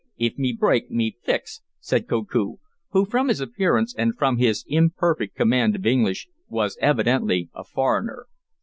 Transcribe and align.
"If 0.17 0.35
me 0.39 0.51
break, 0.51 0.89
me 0.89 1.15
fix," 1.21 1.61
said 1.79 2.07
Koku, 2.07 2.55
who, 2.89 3.05
from 3.05 3.27
his 3.27 3.39
appearance 3.39 3.93
and 3.95 4.17
from 4.17 4.37
his 4.37 4.65
imperfect 4.67 5.35
command 5.35 5.75
of 5.75 5.85
English, 5.85 6.27
was 6.49 6.75
evidently 6.81 7.51
a 7.53 7.63
foreigner. 7.63 8.25